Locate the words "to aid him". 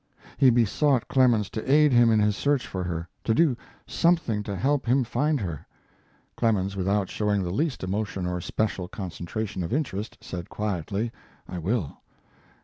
1.51-2.09